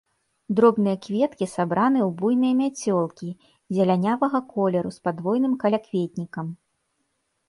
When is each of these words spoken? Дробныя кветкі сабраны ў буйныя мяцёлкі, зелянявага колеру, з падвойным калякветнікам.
Дробныя 0.59 0.97
кветкі 1.05 1.45
сабраны 1.55 1.99
ў 2.07 2.09
буйныя 2.21 2.55
мяцёлкі, 2.61 3.29
зелянявага 3.79 4.39
колеру, 4.55 4.89
з 4.97 5.05
падвойным 5.09 5.53
калякветнікам. 5.65 6.47